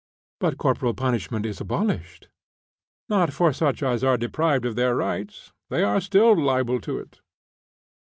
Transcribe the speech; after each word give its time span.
"But 0.39 0.57
corporal 0.57 0.95
punishment 0.95 1.45
is 1.45 1.61
abolished." 1.61 2.27
"Not 3.07 3.31
for 3.31 3.53
such 3.53 3.83
as 3.83 4.03
are 4.03 4.17
deprived 4.17 4.65
of 4.65 4.75
their 4.75 4.95
rights. 4.95 5.53
They 5.69 5.83
are 5.83 6.01
still 6.01 6.35
liable 6.35 6.81
to 6.81 6.97
it." 6.97 7.21